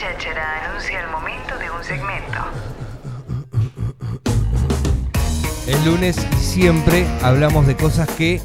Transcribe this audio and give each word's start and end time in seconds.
cháchara 0.00 0.70
anuncia 0.70 0.98
el 0.98 1.10
momento 1.10 1.58
de 1.58 1.70
un 1.70 1.84
segmento. 1.84 2.38
El 5.66 5.84
lunes 5.84 6.16
siempre 6.38 7.06
hablamos 7.20 7.66
de 7.66 7.76
cosas 7.76 8.08
que 8.08 8.40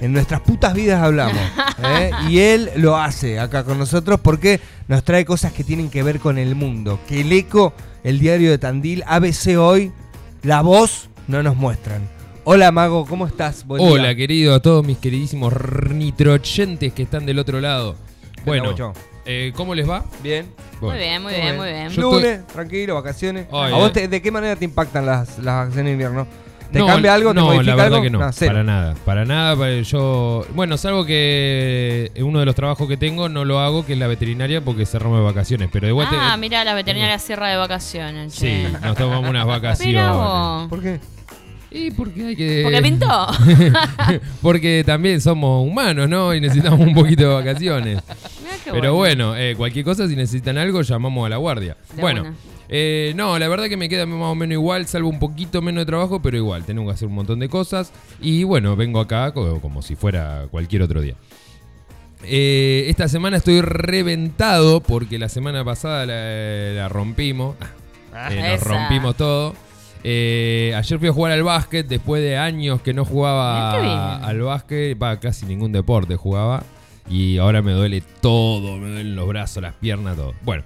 en 0.00 0.12
nuestras 0.12 0.40
putas 0.40 0.74
vidas 0.74 1.00
hablamos. 1.00 1.40
¿eh? 1.84 2.10
Y 2.28 2.40
él 2.40 2.70
lo 2.74 2.96
hace 2.96 3.38
acá 3.38 3.62
con 3.62 3.78
nosotros 3.78 4.18
porque 4.20 4.58
nos 4.88 5.04
trae 5.04 5.24
cosas 5.24 5.52
que 5.52 5.62
tienen 5.62 5.90
que 5.90 6.02
ver 6.02 6.18
con 6.18 6.38
el 6.38 6.56
mundo. 6.56 6.98
Que 7.06 7.20
el 7.20 7.30
eco, 7.30 7.72
el 8.02 8.18
diario 8.18 8.50
de 8.50 8.58
Tandil, 8.58 9.04
ABC 9.06 9.56
Hoy, 9.60 9.92
La 10.42 10.60
Voz 10.60 11.08
no 11.28 11.40
nos 11.44 11.54
muestran. 11.54 12.02
Hola 12.42 12.72
Mago, 12.72 13.06
¿cómo 13.06 13.28
estás? 13.28 13.64
Buen 13.64 13.80
día. 13.80 13.92
Hola, 13.92 14.14
querido, 14.16 14.56
a 14.56 14.60
todos 14.60 14.84
mis 14.84 14.98
queridísimos 14.98 15.54
nitroyentes 15.88 16.92
que 16.92 17.04
están 17.04 17.26
del 17.26 17.38
otro 17.38 17.60
lado. 17.60 17.94
Bueno, 18.44 18.74
eh, 19.24 19.52
¿cómo 19.54 19.76
les 19.76 19.88
va? 19.88 20.04
Bien. 20.20 20.46
Muy 20.80 20.96
bien, 20.98 21.22
muy 21.22 21.32
bien, 21.34 21.56
muy 21.56 21.68
bien. 21.68 21.88
Yo 21.90 22.02
Lunes, 22.02 22.46
tranquilo, 22.46 22.94
vacaciones. 22.94 23.46
Ay, 23.52 23.72
¿A 23.72 23.76
vos 23.76 23.88
eh. 23.90 23.92
te- 23.92 24.08
de 24.08 24.22
qué 24.22 24.30
manera 24.30 24.56
te 24.56 24.64
impactan 24.64 25.04
las, 25.06 25.38
las 25.38 25.56
vacaciones 25.56 25.84
de 25.86 25.92
invierno? 25.92 26.26
¿Te 26.72 26.78
No, 26.78 26.86
cambia 26.86 27.14
algo? 27.14 27.30
¿Te 27.30 27.40
no, 27.40 27.46
modifica 27.46 27.70
la 27.70 27.74
verdad 27.82 27.98
algo? 27.98 28.02
que 28.04 28.10
no, 28.10 28.32
cero. 28.32 28.52
para 28.52 28.62
nada, 28.64 28.94
para 29.04 29.24
nada. 29.24 29.56
para- 29.56 29.80
Yo, 29.80 30.46
bueno, 30.54 30.76
salvo 30.76 31.04
que 31.04 32.12
uno 32.20 32.38
de 32.38 32.46
los 32.46 32.54
trabajos 32.54 32.86
que 32.86 32.96
tengo 32.96 33.28
no 33.28 33.44
lo 33.44 33.58
hago, 33.58 33.84
que 33.84 33.94
es 33.94 33.98
la 33.98 34.06
veterinaria, 34.06 34.60
porque 34.60 34.86
cerramos 34.86 35.18
de 35.18 35.24
vacaciones. 35.24 35.68
Pero 35.72 35.88
de 35.88 35.92
vuelta, 35.92 36.14
Ah, 36.32 36.36
mira, 36.36 36.62
la 36.64 36.74
veterinaria 36.74 37.18
cierra 37.18 37.48
de 37.48 37.56
vacaciones. 37.56 38.32
sí, 38.34 38.40
che. 38.46 38.68
nos 38.86 38.96
tomamos 38.96 39.28
unas 39.28 39.44
Mirá 39.44 39.58
vacaciones. 39.58 40.12
vos. 40.12 40.68
¿Por 40.68 40.80
qué? 40.82 41.00
Y 41.72 41.90
porque 41.92 42.26
hay 42.26 42.36
que. 42.36 42.60
Porque 42.64 42.82
pintó. 42.82 43.26
porque 44.42 44.82
también 44.84 45.20
somos 45.20 45.66
humanos, 45.66 46.08
¿no? 46.08 46.34
Y 46.34 46.40
necesitamos 46.40 46.80
un 46.80 46.94
poquito 46.94 47.22
de 47.28 47.34
vacaciones. 47.34 47.98
Qué 48.64 48.70
Pero 48.72 48.94
bueno, 48.94 49.36
eh, 49.36 49.54
cualquier 49.56 49.84
cosa, 49.84 50.06
si 50.08 50.16
necesitan 50.16 50.58
algo, 50.58 50.82
llamamos 50.82 51.26
a 51.26 51.28
la 51.30 51.36
guardia. 51.38 51.76
De 51.94 52.00
bueno, 52.02 52.34
eh, 52.68 53.12
no, 53.16 53.38
la 53.38 53.48
verdad 53.48 53.68
que 53.68 53.76
me 53.76 53.88
queda 53.88 54.06
más 54.06 54.20
o 54.20 54.34
menos 54.34 54.52
igual, 54.52 54.86
salvo 54.86 55.08
un 55.08 55.18
poquito 55.18 55.62
menos 55.62 55.82
de 55.82 55.86
trabajo, 55.86 56.20
pero 56.20 56.36
igual, 56.36 56.64
tengo 56.64 56.84
que 56.86 56.92
hacer 56.92 57.08
un 57.08 57.14
montón 57.14 57.38
de 57.40 57.48
cosas. 57.48 57.92
Y 58.20 58.44
bueno, 58.44 58.76
vengo 58.76 59.00
acá 59.00 59.32
co- 59.32 59.60
como, 59.60 59.82
si 59.82 59.96
fuera 59.96 60.46
cualquier 60.50 60.82
otro 60.82 61.00
día. 61.00 61.14
Eh, 62.22 62.84
esta 62.88 63.08
semana 63.08 63.38
estoy 63.38 63.62
reventado 63.62 64.80
porque 64.80 65.18
la 65.18 65.28
semana 65.30 65.64
pasada 65.64 66.04
la, 66.06 66.72
la 66.82 66.88
rompimos. 66.88 67.56
Eh, 68.30 68.36
nos 68.42 68.60
Esa. 68.60 68.64
rompimos 68.68 69.16
todo. 69.16 69.54
Eh, 70.04 70.74
ayer 70.76 70.98
fui 70.98 71.08
a 71.08 71.12
jugar 71.12 71.32
al 71.32 71.42
básquet 71.42 71.86
después 71.86 72.22
de 72.22 72.36
años 72.36 72.80
que 72.82 72.92
no 72.92 73.02
Mirá 73.02 73.08
qué 73.08 73.14
jugaba 73.14 74.16
al 74.16 74.40
básquet. 74.42 75.02
Va, 75.02 75.18
casi 75.18 75.46
ningún 75.46 75.72
deporte 75.72 76.16
jugaba. 76.16 76.62
Y 77.10 77.38
ahora 77.38 77.60
me 77.60 77.72
duele 77.72 78.02
todo. 78.20 78.78
Me 78.78 78.88
duelen 78.88 79.16
los 79.16 79.26
brazos, 79.28 79.62
las 79.62 79.74
piernas, 79.74 80.16
todo. 80.16 80.34
Bueno. 80.42 80.62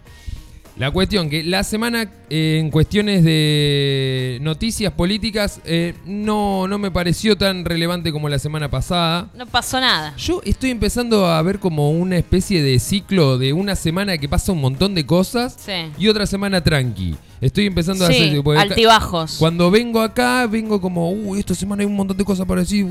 La 0.76 0.90
cuestión 0.90 1.30
que 1.30 1.44
la 1.44 1.62
semana 1.62 2.10
eh, 2.28 2.58
en 2.58 2.68
cuestiones 2.68 3.22
de 3.22 4.38
noticias 4.40 4.92
políticas 4.92 5.60
eh, 5.64 5.94
no, 6.04 6.66
no 6.66 6.78
me 6.80 6.90
pareció 6.90 7.38
tan 7.38 7.64
relevante 7.64 8.10
como 8.10 8.28
la 8.28 8.40
semana 8.40 8.68
pasada. 8.68 9.28
No 9.36 9.46
pasó 9.46 9.80
nada. 9.80 10.16
Yo 10.16 10.40
estoy 10.44 10.70
empezando 10.70 11.26
a 11.26 11.40
ver 11.42 11.60
como 11.60 11.92
una 11.92 12.16
especie 12.16 12.60
de 12.60 12.80
ciclo 12.80 13.38
de 13.38 13.52
una 13.52 13.76
semana 13.76 14.18
que 14.18 14.28
pasa 14.28 14.50
un 14.50 14.60
montón 14.60 14.96
de 14.96 15.06
cosas 15.06 15.56
Sí. 15.64 15.92
y 15.96 16.08
otra 16.08 16.26
semana 16.26 16.60
tranqui. 16.60 17.14
Estoy 17.40 17.66
empezando 17.66 18.04
a 18.04 18.08
hacer... 18.08 18.42
porque 18.42 18.58
acá- 18.60 18.70
altibajos. 18.70 19.36
Cuando 19.38 19.70
vengo 19.70 20.00
acá, 20.00 20.46
vengo 20.46 20.80
como, 20.80 21.10
uy, 21.10 21.40
esta 21.40 21.54
semana 21.54 21.82
hay 21.82 21.86
un 21.86 21.96
montón 21.96 22.16
de 22.16 22.24
cosas 22.24 22.46
para 22.46 22.62
decir, 22.62 22.86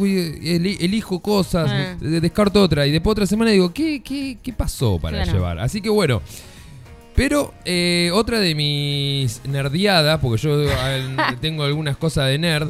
elijo 0.80 1.20
cosas, 1.22 1.70
Ah. 1.72 1.96
descarto 2.00 2.62
otra. 2.62 2.86
Y 2.86 2.92
después 2.92 3.12
otra 3.14 3.26
semana 3.26 3.52
digo, 3.52 3.74
¿qué, 3.74 4.02
qué, 4.04 4.38
qué 4.44 4.54
pasó 4.54 5.00
para 5.00 5.24
Claro. 5.24 5.34
llevar? 5.38 5.60
Así 5.60 5.82
que 5.82 5.90
bueno. 5.90 6.22
Pero 7.16 7.54
eh, 7.66 8.10
otra 8.14 8.40
de 8.40 8.56
mis 8.56 9.42
nerdiadas, 9.46 10.20
porque 10.20 10.42
yo 10.42 10.58
tengo 11.42 11.64
algunas 11.64 11.96
cosas 11.98 12.28
de 12.30 12.40
nerd, 12.40 12.70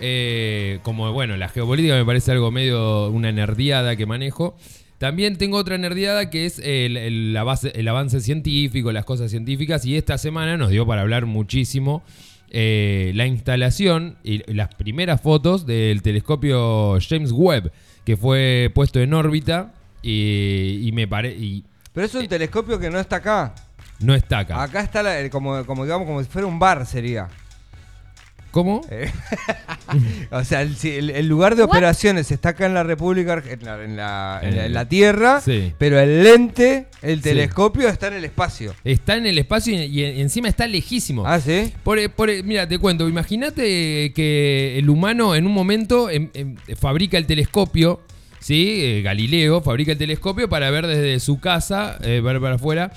eh, 0.00 0.80
como 0.82 1.12
bueno, 1.12 1.36
la 1.36 1.48
geopolítica 1.48 1.94
me 1.94 2.04
parece 2.04 2.32
algo 2.32 2.50
medio 2.50 3.08
una 3.10 3.30
nerdiada 3.32 3.94
que 3.96 4.04
manejo. 4.06 4.56
También 5.04 5.36
tengo 5.36 5.58
otra 5.58 5.76
nerdiada 5.76 6.30
que 6.30 6.46
es 6.46 6.58
el, 6.60 6.96
el 6.96 7.36
avance, 7.36 7.70
el 7.74 7.86
avance 7.88 8.22
científico, 8.22 8.90
las 8.90 9.04
cosas 9.04 9.30
científicas. 9.30 9.84
Y 9.84 9.98
esta 9.98 10.16
semana 10.16 10.56
nos 10.56 10.70
dio 10.70 10.86
para 10.86 11.02
hablar 11.02 11.26
muchísimo 11.26 12.02
eh, 12.48 13.12
la 13.14 13.26
instalación 13.26 14.16
y 14.24 14.50
las 14.50 14.74
primeras 14.74 15.20
fotos 15.20 15.66
del 15.66 16.00
telescopio 16.00 16.96
James 17.06 17.32
Webb, 17.32 17.70
que 18.06 18.16
fue 18.16 18.70
puesto 18.74 18.98
en 18.98 19.12
órbita 19.12 19.74
y, 20.00 20.80
y 20.88 20.92
me 20.92 21.06
parece... 21.06 21.60
Pero 21.92 22.06
es 22.06 22.14
un 22.14 22.26
telescopio 22.26 22.78
que 22.78 22.88
no 22.88 22.98
está 22.98 23.16
acá. 23.16 23.54
No 24.00 24.14
está 24.14 24.38
acá. 24.38 24.62
Acá 24.62 24.80
está 24.80 25.02
la- 25.02 25.28
como, 25.28 25.66
como 25.66 25.84
digamos 25.84 26.06
como 26.06 26.22
si 26.22 26.30
fuera 26.30 26.46
un 26.48 26.58
bar 26.58 26.86
sería. 26.86 27.28
¿Cómo? 28.54 28.82
Eh, 28.88 29.10
o 30.30 30.44
sea, 30.44 30.62
el, 30.62 30.76
si 30.76 30.90
el- 30.92 31.10
el 31.10 31.26
lugar 31.26 31.56
de 31.56 31.64
operaciones 31.64 32.30
está 32.30 32.50
acá 32.50 32.66
en 32.66 32.74
la 32.74 32.84
República, 32.84 33.42
en 33.44 33.64
la, 33.64 33.82
en 33.82 33.96
la- 33.96 34.40
en 34.44 34.54
la- 34.56 34.66
en 34.66 34.72
la 34.72 34.88
Tierra, 34.88 35.40
Sí. 35.40 35.72
pero 35.76 35.98
el 35.98 36.22
lente, 36.22 36.86
el 37.02 37.16
Sí. 37.16 37.22
telescopio 37.30 37.88
está 37.88 38.06
en 38.06 38.14
el 38.14 38.24
espacio. 38.24 38.72
Está 38.84 39.16
en 39.16 39.26
el 39.26 39.38
espacio 39.38 39.74
y, 39.74 39.86
y 39.86 40.04
encima 40.20 40.46
está 40.48 40.68
lejísimo. 40.68 41.26
Ah, 41.26 41.40
¿sí? 41.40 41.72
Por, 41.82 41.98
por- 42.12 42.30
mira, 42.44 42.68
te 42.68 42.78
cuento, 42.78 43.08
imagínate 43.08 44.12
que 44.14 44.78
el 44.78 44.88
humano 44.88 45.34
en 45.34 45.46
un 45.48 45.52
momento 45.52 46.08
em- 46.08 46.30
em, 46.34 46.54
fabrica 46.78 47.18
el 47.18 47.26
telescopio, 47.26 48.02
¿sí? 48.38 48.82
Eh, 48.84 49.02
Galileo 49.02 49.62
fabrica 49.62 49.90
el 49.90 49.98
telescopio 49.98 50.48
para 50.48 50.70
ver 50.70 50.86
desde 50.86 51.18
su 51.18 51.40
casa, 51.40 51.98
eh, 52.04 52.20
ver 52.22 52.40
para 52.40 52.54
afuera, 52.54 52.92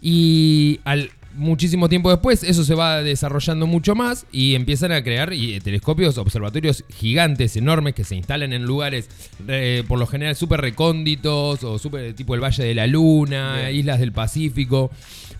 y 0.00 0.78
al 0.84 1.10
muchísimo 1.40 1.88
tiempo 1.88 2.10
después 2.10 2.44
eso 2.44 2.62
se 2.64 2.74
va 2.74 3.02
desarrollando 3.02 3.66
mucho 3.66 3.94
más 3.96 4.26
y 4.30 4.54
empiezan 4.54 4.92
a 4.92 5.02
crear 5.02 5.32
y, 5.32 5.54
eh, 5.54 5.60
telescopios, 5.60 6.16
observatorios 6.18 6.84
gigantes, 6.94 7.56
enormes, 7.56 7.94
que 7.94 8.04
se 8.04 8.14
instalan 8.14 8.52
en 8.52 8.62
lugares 8.64 9.08
eh, 9.48 9.82
por 9.88 9.98
lo 9.98 10.06
general 10.06 10.36
súper 10.36 10.60
recónditos 10.60 11.64
o 11.64 11.78
súper 11.78 12.14
tipo 12.14 12.34
el 12.34 12.40
Valle 12.42 12.62
de 12.62 12.74
la 12.74 12.86
Luna, 12.86 13.62
Bien. 13.62 13.76
islas 13.76 13.98
del 13.98 14.12
Pacífico. 14.12 14.90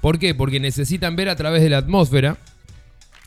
¿Por 0.00 0.19
qué? 0.19 0.34
Porque 0.34 0.59
necesitan 0.59 1.15
ver 1.15 1.28
a 1.28 1.37
través 1.37 1.62
de 1.62 1.69
la 1.71 1.78
atmósfera. 1.78 2.39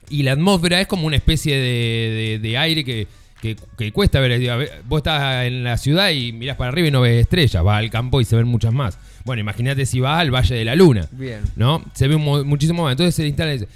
Y 0.10 0.24
la 0.24 0.34
atmósfera 0.34 0.82
es 0.82 0.88
como 0.88 1.08
una 1.08 1.16
especie 1.16 1.56
de, 1.56 1.60
de- 1.62 2.40
de 2.40 2.58
aire 2.58 2.84
que, 2.84 3.08
que- 3.44 3.58
que 3.78 3.92
cuesta 3.92 4.20
ver. 4.22 4.40
Vos 4.88 5.00
estás 5.00 5.46
en 5.46 5.64
la 5.66 5.78
ciudad 5.78 6.10
y 6.12 6.32
mirás 6.32 6.56
para 6.58 6.70
arriba 6.72 6.88
y 6.88 6.92
no 6.92 7.02
ves 7.02 7.22
estrellas. 7.22 7.62
Vas 7.64 7.78
al 7.78 7.90
campo 7.92 8.22
y 8.22 8.26
se 8.26 8.36
ven 8.38 8.48
muchas 8.48 8.74
más. 8.74 8.98
Bueno, 9.26 9.42
imagínate 9.42 9.86
si 9.86 10.00
vas 10.00 10.20
al 10.22 10.32
Valle 10.34 10.56
de 10.56 10.66
la 10.66 10.76
Luna. 10.76 11.08
Bien. 11.12 11.42
¿No? 11.56 11.84
Se 11.94 12.08
ve 12.08 12.16
mu- 12.18 12.44
muchísimo 12.46 12.84
más. 12.84 12.94
Entonces 12.94 13.14
se 13.16 13.28
instala 13.28 13.54
ese. 13.54 13.68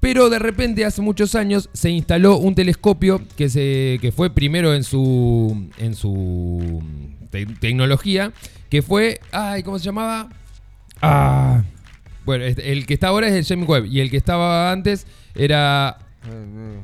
Pero 0.00 0.28
de 0.28 0.38
repente, 0.38 0.84
hace 0.84 1.00
muchos 1.00 1.34
años, 1.34 1.70
se 1.72 1.88
instaló 1.90 2.36
un 2.36 2.54
telescopio 2.54 3.22
que, 3.36 3.48
se, 3.48 3.98
que 4.02 4.12
fue 4.12 4.28
primero 4.28 4.74
en 4.74 4.84
su, 4.84 5.68
en 5.78 5.94
su 5.94 6.82
te- 7.30 7.46
tecnología, 7.46 8.32
que 8.68 8.82
fue, 8.82 9.20
ay, 9.32 9.62
¿cómo 9.62 9.78
se 9.78 9.84
llamaba? 9.86 10.28
Ah, 11.00 11.62
bueno, 12.26 12.44
este- 12.44 12.72
el 12.72 12.84
que 12.86 12.94
está 12.94 13.08
ahora 13.08 13.28
es 13.28 13.34
el 13.34 13.44
James 13.46 13.68
Webb 13.68 13.86
y 13.86 14.00
el 14.00 14.10
que 14.10 14.16
estaba 14.18 14.72
antes 14.72 15.06
era, 15.34 15.98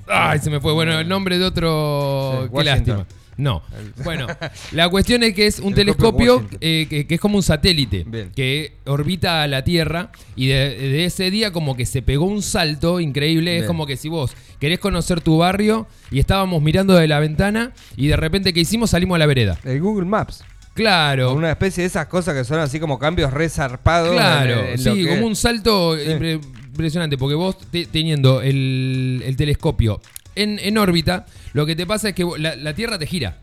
ay, 0.08 0.38
se 0.38 0.50
me 0.50 0.60
fue, 0.60 0.72
bueno, 0.72 0.98
el 0.98 1.08
nombre 1.08 1.38
de 1.38 1.44
otro, 1.44 2.44
Sí, 2.44 2.50
qué 2.56 2.64
lástima. 2.64 3.06
No. 3.36 3.62
Bueno, 4.04 4.26
la 4.72 4.88
cuestión 4.90 5.22
es 5.22 5.32
que 5.34 5.46
es 5.46 5.60
un 5.60 5.72
Telescopio 5.72 6.46
eh, 6.60 6.86
que, 6.90 7.06
que 7.06 7.14
es 7.14 7.20
como 7.20 7.36
un 7.36 7.42
satélite 7.42 8.04
Bien. 8.06 8.30
que 8.36 8.74
orbita 8.84 9.42
a 9.42 9.46
la 9.46 9.64
Tierra 9.64 10.10
y 10.36 10.48
de, 10.48 10.76
de 10.76 11.04
ese 11.06 11.30
día 11.30 11.50
como 11.50 11.74
que 11.74 11.86
se 11.86 12.02
pegó 12.02 12.26
un 12.26 12.42
salto 12.42 13.00
increíble. 13.00 13.52
Bien. 13.52 13.62
Es 13.62 13.66
como 13.66 13.86
que 13.86 13.96
si 13.96 14.10
vos 14.10 14.32
querés 14.58 14.78
conocer 14.78 15.22
tu 15.22 15.38
barrio 15.38 15.86
y 16.10 16.18
estábamos 16.18 16.60
mirando 16.60 16.92
de 16.94 17.08
la 17.08 17.18
ventana 17.18 17.72
y 17.96 18.08
de 18.08 18.16
repente 18.16 18.52
¿qué 18.52 18.60
hicimos? 18.60 18.90
Salimos 18.90 19.14
a 19.16 19.18
la 19.20 19.26
vereda. 19.26 19.58
El 19.64 19.80
Google 19.80 20.04
Maps. 20.06 20.44
Claro. 20.74 21.32
Una 21.32 21.50
especie 21.50 21.82
de 21.82 21.86
esas 21.88 22.06
cosas 22.08 22.34
que 22.34 22.44
son 22.44 22.58
así 22.58 22.78
como 22.78 22.98
cambios 22.98 23.32
resarpados. 23.32 24.12
Claro, 24.12 24.60
en- 24.60 24.66
en 24.78 24.84
lo 24.84 24.94
sí, 24.94 25.02
que- 25.04 25.08
como 25.08 25.26
un 25.26 25.36
salto 25.36 25.96
Sí. 25.96 26.40
Impre- 26.70 26.72
impresionante, 26.72 27.18
porque 27.18 27.34
vos 27.34 27.56
te- 27.70 27.86
teniendo 27.86 28.40
el, 28.42 29.22
el 29.24 29.36
telescopio 29.36 30.00
en, 30.34 30.58
en 30.58 30.78
órbita, 30.78 31.26
lo 31.52 31.66
que 31.66 31.76
te 31.76 31.86
pasa 31.86 32.10
es 32.10 32.14
que 32.14 32.24
vos- 32.24 32.38
la, 32.38 32.56
la 32.56 32.74
Tierra 32.74 32.98
te 32.98 33.06
gira. 33.06 33.36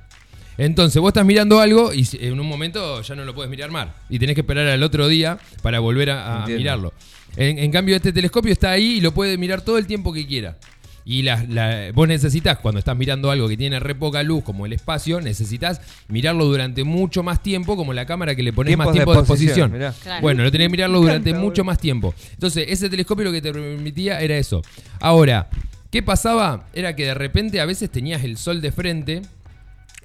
Entonces 0.58 1.00
vos 1.00 1.10
estás 1.10 1.26
mirando 1.26 1.60
algo 1.60 1.94
y 1.94 2.08
en 2.20 2.40
un 2.40 2.48
momento 2.48 3.02
ya 3.04 3.16
no 3.16 3.24
lo 3.26 3.36
puedes 3.36 3.50
mirar 3.52 3.70
más. 3.70 3.90
Y 4.10 4.18
tenés 4.18 4.34
que 4.34 4.42
esperar 4.42 4.66
al 4.68 4.82
otro 4.82 5.08
día 5.08 5.38
para 5.62 5.80
volver 5.80 6.10
a, 6.10 6.46
mirarlo. 6.58 6.94
En, 7.36 7.60
en 7.60 7.72
cambio, 7.72 7.96
este 7.96 8.12
telescopio 8.12 8.52
está 8.52 8.72
ahí 8.72 8.96
y 8.98 9.02
lo 9.02 9.14
puede 9.14 9.38
mirar 9.38 9.62
todo 9.62 9.78
el 9.78 9.86
tiempo 9.86 10.12
que 10.12 10.26
quiera. 10.26 10.58
Y 11.10 11.22
la- 11.22 11.42
la- 11.48 11.92
vos 11.94 12.06
necesitas, 12.06 12.58
cuando 12.60 12.80
estás 12.80 12.98
mirando 12.98 13.32
algo 13.32 13.48
que 13.48 13.56
tiene 13.56 13.80
re 13.80 13.96
poca 13.96 14.24
luz, 14.24 14.44
como 14.44 14.66
el 14.66 14.74
espacio, 14.74 15.22
necesitas 15.22 15.80
mirarlo 16.10 16.44
durante 16.44 16.84
mucho 16.84 17.24
más 17.24 17.42
tiempo, 17.42 17.78
como 17.78 17.94
la 17.94 18.06
cámara 18.06 18.36
que 18.36 18.44
le 18.44 18.52
pones 18.52 18.78
más 18.78 18.92
Tiempos 18.92 18.94
tiempo 18.94 19.14
de 19.14 19.20
exposición. 19.20 19.72
Claro. 20.04 20.22
Bueno, 20.22 20.44
lo 20.44 20.52
tenés 20.52 20.66
que 20.68 20.72
mirarlo 20.72 21.00
durante 21.00 21.30
encanta, 21.30 21.46
mucho 21.46 21.64
más 21.64 21.78
tiempo. 21.78 22.14
Entonces, 22.34 22.66
ese 22.68 22.90
telescopio 22.90 23.24
lo 23.24 23.32
que 23.32 23.42
te 23.42 23.54
permitía 23.54 24.20
era 24.20 24.38
eso. 24.38 24.62
Ahora, 25.00 25.48
¿qué 25.92 26.04
pasaba? 26.04 26.68
Era 26.74 26.94
que 26.94 27.06
de 27.06 27.14
repente 27.14 27.62
a 27.62 27.66
veces 27.66 27.90
tenías 27.90 28.26
el 28.26 28.36
sol 28.36 28.60
de 28.60 28.74
frente 28.74 29.22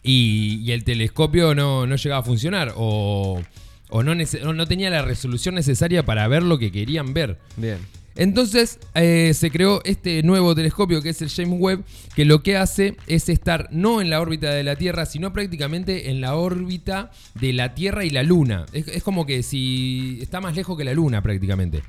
y, 0.04 0.60
y 0.64 0.70
el 0.70 0.84
telescopio 0.84 1.52
no, 1.54 1.84
no 1.84 1.96
llegaba 1.96 2.20
a 2.20 2.25
funcionar. 2.25 2.75
O, 2.76 3.43
o 3.88 4.02
no, 4.04 4.14
no 4.14 4.66
tenía 4.66 4.88
la 4.88 5.02
resolución 5.02 5.56
necesaria 5.56 6.04
para 6.04 6.28
ver 6.28 6.44
lo 6.44 6.58
que 6.58 6.70
querían 6.70 7.12
ver. 7.12 7.38
Bien. 7.56 7.78
Entonces 8.14 8.79
eh, 8.94 9.32
se 9.35 9.50
creó 9.50 9.81
este 9.85 10.23
nuevo 10.23 10.55
telescopio 10.55 11.03
que 11.03 11.11
es 11.11 11.23
el 11.23 11.31
James 11.31 11.61
Webb, 11.61 11.85
que 12.14 12.25
lo 12.25 12.43
que 12.43 12.56
hace 12.56 12.97
es 13.06 13.29
estar 13.29 13.69
no 13.70 14.00
en 14.00 14.11
la 14.11 14.20
órbita 14.20 14.50
de 14.50 14.64
la 14.64 14.76
Tierra, 14.76 15.06
sino 15.06 15.32
prácticamente 15.32 16.11
en 16.11 16.20
la 16.20 16.37
órbita 16.37 17.11
de 17.35 17.53
la 17.53 17.75
Tierra 17.75 18.05
y 18.05 18.11
la 18.11 18.23
Luna. 18.23 18.67
Es, 18.73 18.88
es 18.88 19.03
como 19.03 19.26
que 19.26 19.43
si 19.43 20.19
está 20.20 20.41
más 20.41 20.55
lejos 20.55 20.76
que 20.76 20.85
la 20.85 20.94
Luna 20.94 21.23
prácticamente. 21.23 21.82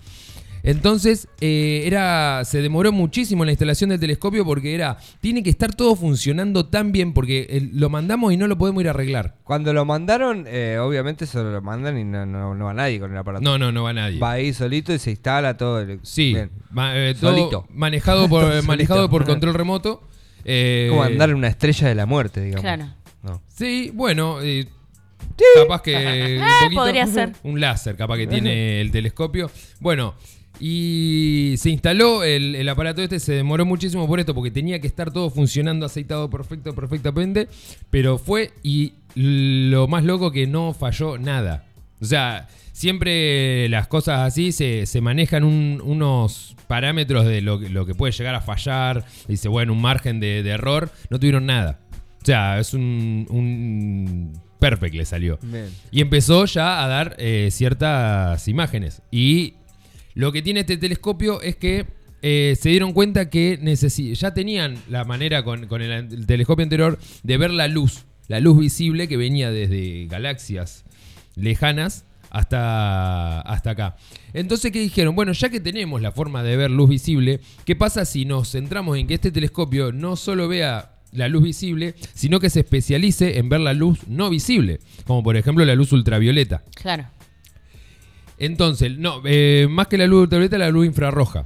Entonces, 0.66 1.28
eh, 1.42 1.84
era, 1.86 2.44
se 2.46 2.62
demoró 2.62 2.94
muchísimo 2.94 3.44
la 3.44 3.52
instalación 3.52 3.90
del 3.90 4.00
telescopio 4.00 4.46
porque 4.46 4.74
era, 4.74 4.98
tiene 5.20 5.44
que 5.44 5.50
estar 5.50 5.76
todo 5.76 5.94
funcionando 5.96 6.66
tan 6.68 6.94
bien 6.94 7.14
porque 7.14 7.46
eh, 7.50 7.70
lo 7.74 7.90
mandamos 7.90 8.32
y 8.32 8.38
no 8.38 8.48
lo 8.48 8.58
podemos 8.58 8.82
ir 8.82 8.88
a 8.88 8.92
arreglar. 8.92 9.36
Cuando 9.44 9.74
lo 9.74 9.84
mandaron, 9.84 10.46
eh, 10.48 10.78
obviamente 10.80 11.26
solo 11.26 11.52
lo 11.52 11.62
mandan 11.62 11.98
y 11.98 12.06
no, 12.06 12.26
no, 12.26 12.56
no 12.56 12.66
va 12.66 12.74
nadie 12.74 12.98
con 13.00 13.12
el 13.12 13.18
aparato. 13.18 13.44
No, 13.44 13.58
no, 13.58 13.74
no 13.74 13.84
va 13.84 13.92
nadie. 13.92 14.20
Va 14.20 14.32
ahí 14.32 14.54
solito 14.54 14.94
y 14.94 15.00
se 15.00 15.12
instala 15.12 15.58
todo. 15.58 15.82
el- 15.82 16.00
Sí, 16.02 16.34
Bien. 16.34 16.50
ma- 16.72 16.94
eh, 16.98 17.14
todo 17.20 17.32
Solito. 17.36 17.68
manejado 17.74 18.28
por, 18.30 18.44
Todo 18.50 18.64
manejado 18.64 19.00
solito. 19.02 19.12
por 19.12 19.26
control 19.26 19.54
remoto. 19.56 20.08
Eh, 20.46 20.88
Como 20.90 21.04
andar 21.04 21.30
en 21.30 21.36
una 21.36 21.48
estrella 21.50 21.90
de 21.90 21.96
la 21.96 22.06
muerte, 22.06 22.42
digamos. 22.42 22.62
Claro. 22.62 22.86
No. 23.22 23.42
Sí, 23.50 23.92
bueno, 23.94 24.42
eh, 24.42 24.68
capaz 25.62 25.82
que 25.82 25.96
un 26.38 26.42
Ah, 26.44 26.60
poquito- 26.64 26.82
podría 26.82 27.08
ser. 27.08 27.34
un 27.44 27.60
láser, 27.60 27.96
capaz 27.98 28.16
que 28.18 28.28
tiene 28.28 28.80
el 28.82 28.92
telescopio. 28.92 29.52
Bueno, 29.80 30.16
y 30.60 31.56
se 31.58 31.70
instaló 31.70 32.24
el, 32.24 32.56
el 32.56 32.70
aparato 32.70 33.02
este, 33.02 33.20
se 33.20 33.34
demoró 33.34 33.66
muchísimo 33.66 34.08
por 34.08 34.20
esto, 34.20 34.34
porque 34.34 34.52
tenía 34.52 34.80
que 34.80 34.88
estar 34.88 35.12
todo 35.12 35.30
funcionando 35.30 35.86
aceitado 35.86 36.30
perfecto, 36.30 36.74
perfectamente, 36.74 37.48
pero 37.90 38.18
fue 38.18 38.52
y 38.64 38.94
lo 39.16 39.88
más 39.88 40.04
loco 40.04 40.32
que 40.32 40.48
no 40.48 40.74
falló 40.74 41.18
nada. 41.18 41.66
O 42.02 42.06
sea, 42.06 42.48
siempre 42.72 43.70
las 43.70 43.88
cosas 43.88 44.20
así 44.22 44.52
se, 44.52 44.86
se 44.86 45.02
manejan 45.02 45.44
un- 45.44 45.82
unos 45.84 46.56
parámetros 46.68 47.26
de 47.26 47.42
lo, 47.42 47.60
que- 47.60 47.70
lo 47.70 47.86
que 47.86 47.96
puede 47.96 48.12
llegar 48.12 48.36
a 48.36 48.42
fallar, 48.42 49.06
dice, 49.28 49.48
bueno, 49.48 49.74
un 49.74 49.82
margen 49.82 50.20
de, 50.20 50.44
de 50.44 50.50
error, 50.52 50.90
no 51.10 51.20
tuvieron 51.20 51.46
nada. 51.46 51.80
O 52.22 52.26
sea, 52.26 52.60
es 52.60 52.74
un, 52.74 53.28
un 53.30 54.34
perfect 54.60 54.96
le 54.96 55.06
salió. 55.06 55.40
Y 55.92 56.02
empezó 56.02 56.46
ya 56.46 56.84
a 56.84 56.88
dar 56.88 57.16
eh, 57.20 57.50
ciertas 57.52 58.48
imágenes. 58.48 59.02
Y 59.12 59.56
lo 60.14 60.32
que 60.32 60.42
tiene 60.42 60.62
este 60.62 60.78
telescopio 60.78 61.42
es 61.42 61.56
que 61.56 61.86
eh, 62.22 62.56
se 62.60 62.70
dieron 62.70 62.94
cuenta 62.94 63.30
que 63.30 63.60
ya 64.14 64.34
tenían 64.34 64.78
la 64.90 65.04
manera 65.04 65.44
con, 65.44 65.68
con 65.68 65.82
el, 65.82 65.92
el 65.92 66.26
telescopio 66.26 66.64
anterior 66.64 66.98
de 67.24 67.38
ver 67.38 67.52
la 67.52 67.68
luz, 67.68 68.06
la 68.28 68.40
luz 68.40 68.58
visible 68.58 69.08
que 69.08 69.18
venía 69.18 69.52
desde 69.52 70.08
galaxias 70.08 70.86
lejanas 71.36 72.06
hasta, 72.34 73.42
hasta 73.42 73.72
acá. 73.72 73.96
Entonces, 74.34 74.72
¿qué 74.72 74.80
dijeron? 74.80 75.16
Bueno, 75.16 75.32
ya 75.34 75.50
que 75.50 75.60
tenemos 75.60 76.02
la 76.02 76.12
forma 76.12 76.44
de 76.44 76.58
ver 76.58 76.72
luz 76.72 76.90
visible, 76.90 77.40
¿qué 77.64 77.76
pasa 77.76 78.06
si 78.06 78.26
nos 78.26 78.52
centramos 78.52 78.98
en 78.98 79.08
que 79.08 79.14
este 79.14 79.32
telescopio 79.32 79.92
no 79.92 80.16
solo 80.16 80.48
vea 80.48 80.96
la 81.12 81.28
luz 81.28 81.44
visible, 81.44 81.94
sino 82.14 82.40
que 82.40 82.50
se 82.50 82.62
especialice 82.62 83.38
en 83.38 83.50
ver 83.50 83.60
la 83.60 83.74
luz 83.74 84.00
no 84.08 84.32
visible, 84.32 84.80
como 85.06 85.22
por 85.24 85.38
ejemplo 85.38 85.64
la 85.64 85.76
luz 85.76 85.92
ultravioleta? 85.92 86.64
Claro. 86.74 87.06
Entonces, 88.46 88.98
no, 88.98 89.22
eh, 89.26 89.68
más 89.70 89.88
que 89.88 89.98
la 89.98 90.06
luz 90.08 90.24
ultravioleta, 90.24 90.58
la 90.58 90.70
luz 90.70 90.86
infrarroja. 90.86 91.46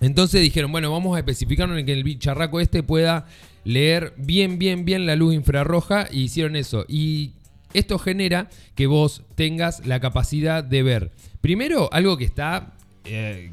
Entonces 0.00 0.40
dijeron, 0.40 0.72
bueno, 0.72 0.90
vamos 0.90 1.14
a 1.14 1.18
especificarnos 1.20 1.78
en 1.78 1.86
que 1.86 1.92
el 1.92 2.04
bicharraco 2.04 2.58
este 2.58 2.82
pueda 2.82 3.26
leer 3.64 4.14
bien, 4.16 4.58
bien, 4.58 4.84
bien 4.84 5.06
la 5.06 5.14
luz 5.14 5.34
infrarroja 5.34 6.08
y 6.10 6.22
hicieron 6.22 6.56
eso. 6.56 6.84
Y 6.88 7.32
esto 7.74 7.98
genera 7.98 8.48
que 8.74 8.86
vos 8.86 9.22
tengas 9.34 9.86
la 9.86 10.00
capacidad 10.00 10.64
de 10.64 10.82
ver, 10.82 11.10
primero, 11.42 11.88
algo 11.92 12.16
que 12.16 12.24
está 12.24 12.72
eh, 13.04 13.50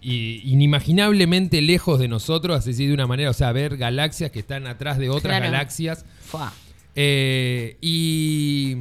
inimaginablemente 0.00 1.60
lejos 1.60 1.98
de 1.98 2.08
nosotros, 2.08 2.56
así 2.66 2.86
de 2.86 2.94
una 2.94 3.06
manera, 3.06 3.30
o 3.30 3.34
sea, 3.34 3.52
ver 3.52 3.76
galaxias 3.76 4.30
que 4.30 4.38
están 4.38 4.66
atrás 4.66 4.98
de 4.98 5.10
otras 5.10 5.36
Claro. 5.38 5.52
galaxias. 5.52 6.04
Eh, 6.94 7.76
y, 7.80 8.76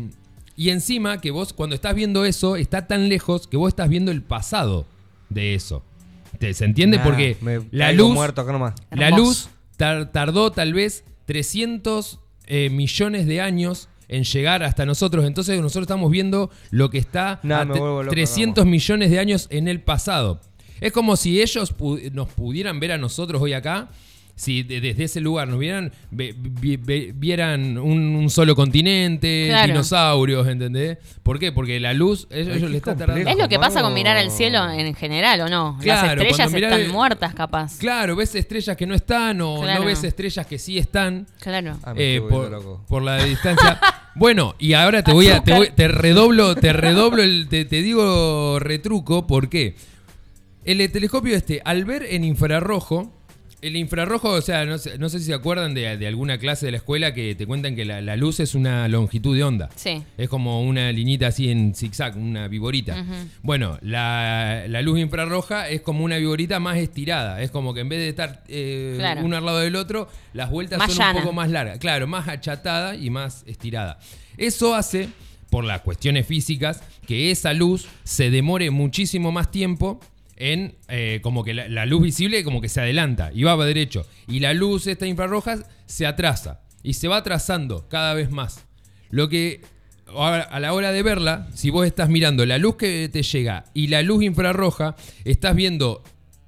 y 0.57 0.71
encima 0.71 1.21
que 1.21 1.31
vos 1.31 1.53
cuando 1.53 1.75
estás 1.75 1.95
viendo 1.95 2.25
eso 2.25 2.57
está 2.57 2.85
tan 2.87 3.07
lejos 3.07 3.47
que 3.47 3.55
vos 3.55 3.69
estás 3.69 3.87
viendo 3.87 4.11
el 4.11 4.21
pasado 4.23 4.85
de 5.29 5.53
eso. 5.55 5.83
¿Te- 6.39 6.53
¿Se 6.53 6.65
entiende? 6.65 6.97
Ah, 6.97 7.03
Porque 7.03 7.37
me 7.41 7.61
la 7.71 7.91
luz, 7.93 8.13
muerto 8.13 8.41
acá 8.41 8.51
nomás. 8.51 8.73
la 8.91 9.07
Hermoso. 9.07 9.23
luz 9.23 9.49
tar- 9.77 10.11
tardó 10.11 10.51
tal 10.51 10.73
vez 10.73 11.05
300 11.25 12.19
eh, 12.47 12.69
millones 12.69 13.25
de 13.27 13.41
años 13.41 13.89
en 14.07 14.23
llegar 14.23 14.63
hasta 14.63 14.85
nosotros. 14.85 15.25
Entonces 15.25 15.59
nosotros 15.61 15.83
estamos 15.83 16.09
viendo 16.11 16.49
lo 16.71 16.89
que 16.89 16.97
está 16.97 17.39
Nah, 17.43 17.61
a 17.61 17.65
me 17.65 17.73
tre- 17.75 17.79
vuelvo 17.79 18.03
loco, 18.03 18.11
300 18.11 18.65
millones 18.65 19.11
de 19.11 19.19
años 19.19 19.47
en 19.51 19.67
el 19.67 19.81
pasado. 19.81 20.39
Es 20.79 20.91
como 20.93 21.15
si 21.17 21.41
ellos 21.41 21.75
pu- 21.77 22.11
nos 22.11 22.29
pudieran 22.29 22.79
ver 22.79 22.91
a 22.93 22.97
nosotros 22.97 23.41
hoy 23.41 23.53
acá. 23.53 23.89
Si 24.39 24.61
de- 24.61 24.79
desde 24.81 25.05
ese 25.05 25.19
lugar 25.19 25.47
nos 25.47 25.57
vieran, 25.57 25.91
ve- 26.11 26.35
vi- 26.37 26.77
ve- 26.77 27.11
vieran 27.15 27.79
un, 27.79 28.15
un 28.15 28.29
solo 28.29 28.55
continente, 28.55 29.47
Claro. 29.49 29.65
dinosaurios, 29.67 30.47
¿entendés? 30.47 30.99
¿Por 31.23 31.39
qué? 31.39 31.51
Porque 31.51 31.79
la 31.79 31.91
luz, 31.93 32.27
ellos, 32.29 32.55
ellos 32.55 32.69
le 32.69 32.77
está 32.77 32.95
tardando. 32.95 33.27
Es 33.27 33.35
lo 33.35 33.49
que 33.49 33.57
pasa 33.57 33.81
con 33.81 33.95
mirar 33.95 34.15
el 34.17 34.29
cielo 34.29 34.69
en 34.69 34.93
general, 34.93 35.41
¿o 35.41 35.47
no? 35.49 35.79
Claro, 35.81 36.21
Las 36.23 36.31
estrellas 36.35 36.53
están 36.53 36.91
muertas, 36.91 37.33
capaz. 37.33 37.79
Claro, 37.79 38.15
ves 38.15 38.35
estrellas 38.35 38.77
que 38.77 38.85
no 38.85 38.93
están 38.93 39.41
o 39.41 39.61
Claro. 39.61 39.79
no 39.79 39.85
ves 39.87 40.03
estrellas 40.03 40.45
que 40.45 40.59
sí 40.59 40.77
están. 40.77 41.25
Claro. 41.41 41.75
Ah, 41.83 41.93
Eh, 41.97 42.21
por, 42.29 42.51
loco. 42.51 42.85
por 42.87 43.01
la 43.01 43.23
distancia. 43.25 43.79
bueno, 44.15 44.53
y 44.59 44.73
ahora 44.73 45.01
te 45.01 45.13
voy 45.13 45.29
a, 45.29 45.41
te, 45.43 45.51
voy- 45.53 45.71
te 45.75 45.87
redoblo, 45.87 46.53
te 46.55 46.73
redoblo 46.73 47.23
el, 47.23 47.47
te, 47.49 47.65
te 47.65 47.81
digo 47.81 48.59
retruco, 48.59 49.25
¿por 49.25 49.49
qué? 49.49 49.75
El 50.63 50.91
telescopio 50.91 51.35
este, 51.35 51.59
al 51.65 51.85
ver 51.85 52.05
en 52.07 52.23
infrarrojo, 52.23 53.13
el 53.61 53.75
infrarrojo, 53.75 54.29
o 54.29 54.41
sea, 54.41 54.65
no 54.65 54.77
sé, 54.77 54.97
no 54.99 55.09
sé 55.09 55.19
si 55.19 55.25
se 55.25 55.33
acuerdan 55.33 55.73
de, 55.73 55.97
de 55.97 56.07
alguna 56.07 56.37
clase 56.37 56.65
de 56.67 56.71
la 56.71 56.77
escuela 56.77 57.13
que 57.13 57.33
te 57.35 57.47
cuentan 57.47 57.75
que 57.75 57.85
la, 57.85 58.01
la 58.01 58.15
luz 58.15 58.39
es 58.39 58.53
una 58.55 58.87
longitud 58.87 59.35
de 59.35 59.43
onda. 59.43 59.69
Sí. 59.75 60.03
Es 60.17 60.29
como 60.29 60.61
una 60.61 60.91
liñita 60.91 61.27
así 61.27 61.49
en 61.49 61.73
zigzag, 61.73 62.15
una 62.17 62.47
viborita. 62.47 63.03
Bueno, 63.41 63.77
la, 63.81 64.65
la 64.67 64.81
luz 64.81 64.99
infrarroja 64.99 65.69
es 65.69 65.81
como 65.81 66.03
una 66.03 66.17
viborita 66.17 66.59
más 66.59 66.77
estirada. 66.77 67.41
Es 67.41 67.49
como 67.51 67.73
que 67.73 67.79
en 67.81 67.89
vez 67.89 67.99
de 67.99 68.09
estar 68.09 68.43
eh, 68.47 68.95
Claro. 68.97 69.21
uno 69.23 69.37
al 69.37 69.45
lado 69.45 69.59
del 69.59 69.75
otro, 69.75 70.07
las 70.33 70.49
vueltas 70.51 70.77
Más 70.77 70.91
son 70.91 70.99
llana. 70.99 71.17
un 71.17 71.23
poco 71.23 71.33
más 71.33 71.49
largas. 71.49 71.79
Claro, 71.79 72.05
más 72.07 72.27
achatada 72.27 72.95
y 72.95 73.09
más 73.09 73.43
estirada. 73.47 73.97
Eso 74.37 74.75
hace, 74.75 75.09
por 75.49 75.63
las 75.65 75.81
cuestiones 75.81 76.27
físicas, 76.27 76.83
que 77.07 77.31
esa 77.31 77.53
luz 77.53 77.87
se 78.03 78.29
demore 78.29 78.69
muchísimo 78.69 79.31
más 79.31 79.49
tiempo 79.49 79.99
en 80.37 80.75
eh, 80.87 81.19
como 81.21 81.43
que 81.43 81.53
la, 81.53 81.67
la 81.67 81.85
luz 81.85 82.01
visible 82.01 82.43
como 82.43 82.61
que 82.61 82.69
se 82.69 82.79
adelanta 82.81 83.31
y 83.33 83.43
va 83.43 83.55
para 83.55 83.67
derecho. 83.67 84.05
Y 84.27 84.39
la 84.39 84.53
luz 84.53 84.87
esta 84.87 85.05
infrarroja 85.07 85.57
se 85.85 86.05
atrasa 86.05 86.61
y 86.83 86.93
se 86.93 87.07
va 87.07 87.17
atrasando 87.17 87.87
cada 87.89 88.13
vez 88.13 88.31
más. 88.31 88.65
Lo 89.09 89.29
que 89.29 89.61
a 90.15 90.59
la 90.59 90.73
hora 90.73 90.91
de 90.91 91.03
verla, 91.03 91.47
si 91.53 91.69
vos 91.69 91.85
estás 91.85 92.09
mirando 92.09 92.45
la 92.45 92.57
luz 92.57 92.77
que 92.77 93.09
te 93.11 93.23
llega 93.23 93.65
y 93.73 93.87
la 93.87 94.01
luz 94.01 94.23
infrarroja, 94.23 94.95
estás 95.25 95.55
viendo 95.55 96.01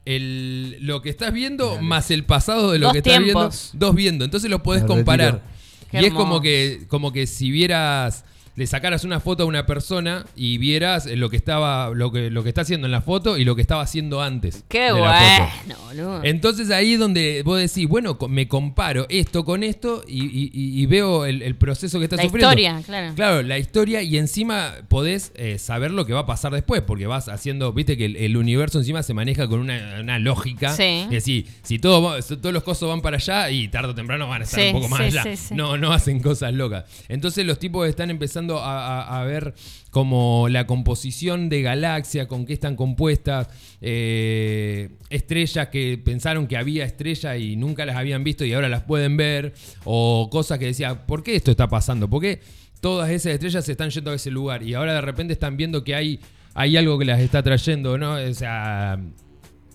el, 0.05 0.77
lo 0.79 1.01
que 1.01 1.10
estás 1.10 1.34
viendo 1.34 1.81
más 1.81 2.10
el 2.10 2.24
pasado 2.24 2.72
de 2.72 2.79
lo 2.79 2.86
Dos 2.88 2.93
que 2.93 2.98
estás 3.00 3.22
tiempos. 3.22 3.69
viendo. 3.74 3.86
Dos 3.88 3.96
viendo. 3.96 4.25
Entonces 4.25 4.50
lo 4.50 4.63
podés 4.63 4.84
comparar. 4.86 5.43
y 5.91 6.05
es 6.05 6.13
como 6.13 6.41
que, 6.41 6.86
como 6.88 7.12
que 7.12 7.27
si 7.27 7.51
vieras, 7.51 8.24
le 8.60 8.68
sacaras 8.68 9.06
una 9.06 9.22
foto 9.22 9.44
a 9.44 9.46
una 9.46 9.66
persona 9.66 10.25
y 10.36 10.58
vieras 10.58 11.06
lo 11.06 11.30
que 11.30 11.38
estaba, 11.38 11.92
lo 11.96 12.12
que, 12.12 12.30
lo 12.30 12.44
que 12.44 12.50
está 12.50 12.60
haciendo 12.62 12.88
en 12.88 12.92
la 12.92 13.01
foto 13.01 13.38
y 13.38 13.46
lo 13.46 13.56
que 13.56 13.62
estaba 13.62 13.82
haciendo 13.84 14.22
antes. 14.22 14.66
Qué 14.68 14.92
la 14.92 15.56
bueno, 15.66 15.80
boludo. 15.86 16.24
Entonces 16.25 16.70
ahí 16.70 16.94
es 16.96 17.00
donde 17.00 17.42
vos 17.46 17.58
decís, 17.58 17.88
bueno, 17.88 18.18
me 18.28 18.50
comparo 18.50 19.06
esto 19.08 19.46
con 19.46 19.63
esto 19.63 20.04
y, 20.06 20.25
y- 20.25 20.51
y- 20.54 20.82
y 20.82 20.86
veo 20.88 21.25
el, 21.25 21.42
el 21.42 21.56
proceso 21.56 22.00
que 22.00 22.04
está 22.04 22.18
La 22.18 22.24
sufriendo. 22.24 22.50
historia, 22.51 22.82
claro. 22.86 23.16
Claro, 23.16 23.44
la 23.44 23.58
historia 23.58 24.01
y 24.01 24.18
encima 24.18 24.74
podés 24.89 25.32
eh, 25.36 25.58
saber 25.58 25.92
lo 25.92 26.06
que 26.06 26.12
va 26.12 26.20
a 26.22 26.25
pasar 26.25 26.51
después, 26.51 26.82
porque 26.82 27.08
vas 27.08 27.30
haciendo, 27.30 27.72
viste 27.72 27.96
que 27.96 28.04
el, 28.06 28.18
el 28.18 28.36
universo 28.36 28.78
encima 28.80 29.04
se 29.04 29.13
maneja 29.13 29.48
con 29.48 29.62
una, 29.62 30.00
una 30.01 30.20
lógica. 30.20 30.74
Sí. 30.75 30.84
Es 31.06 31.10
decir, 31.10 31.48
si 31.63 31.80
todo, 31.80 32.20
todos 32.22 32.54
los 32.54 32.63
cosas 32.63 32.89
van 32.89 33.00
para 33.01 33.16
allá 33.16 33.50
y 33.51 33.70
tarde 33.70 33.92
o 33.92 33.96
temprano 33.96 34.28
van 34.28 34.42
a 34.42 34.44
estar 34.44 34.60
Sí, 34.60 34.68
un 34.68 34.74
poco 34.74 34.89
más 34.89 35.00
sí, 35.00 35.06
allá. 35.06 35.24
sí, 35.24 35.38
sí. 35.38 35.56
No, 35.56 35.78
no 35.78 35.94
hacen 35.94 36.20
cosas 36.20 36.54
locas. 36.54 36.84
Entonces 37.08 37.46
los 37.46 37.58
tipos 37.58 37.88
están 37.88 38.10
empezando 38.10 38.49
a, 38.58 39.01
a- 39.03 39.22
a 39.22 39.24
ver 39.25 39.53
como 39.91 40.48
la 40.50 40.65
composición 40.65 41.50
de 41.50 41.62
galaxias, 41.62 42.25
con 42.27 42.46
qué 42.48 42.53
están 42.53 42.75
compuestas, 42.75 43.48
eh, 43.82 44.89
estrellas 45.10 45.68
que 45.70 45.98
pensaron 46.03 46.48
que 46.48 46.58
había 46.58 46.86
estrellas 46.86 47.39
y 47.39 47.56
nunca 47.56 47.86
las 47.86 47.96
habían 47.96 48.24
visto 48.24 48.44
y 48.46 48.53
ahora 48.53 48.70
las 48.70 48.84
pueden 48.84 49.18
ver, 49.18 49.53
o 49.84 50.29
cosas 50.32 50.58
que 50.60 50.65
decía, 50.65 51.06
¿por 51.06 51.24
qué 51.24 51.36
esto 51.36 51.51
está 51.51 51.68
pasando? 51.68 52.10
¿Por 52.10 52.22
qué 52.22 52.39
todas 52.82 53.10
esas 53.10 53.34
estrellas 53.34 53.65
se 53.65 53.74
están 53.74 53.89
yendo 53.89 54.12
a 54.12 54.15
ese 54.15 54.32
lugar 54.32 54.63
y 54.63 54.74
ahora 54.74 54.94
de 54.94 55.01
repente 55.01 55.34
están 55.34 55.58
viendo 55.58 55.84
que 55.84 55.96
hay, 55.96 56.20
hay 56.53 56.77
algo 56.77 56.98
que 56.98 57.06
las 57.06 57.20
está 57.20 57.44
trayendo, 57.44 57.98
¿no? 57.98 58.13
O 58.13 58.34
sea, 58.34 59.00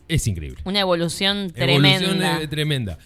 es 0.09 0.27
increíble. 0.27 0.61
Una 0.65 0.81
evolución 0.81 1.53
Evolución 1.55 1.99
tremenda. 2.19 2.43
eh, 2.43 2.49
tremenda. 2.49 2.99